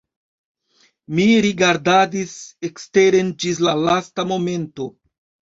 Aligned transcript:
Mi 1.19 1.25
rigardadis 1.47 2.33
eksteren 2.71 3.31
ĝis 3.45 3.63
la 3.69 3.77
lasta 3.83 4.27
momento. 4.35 4.91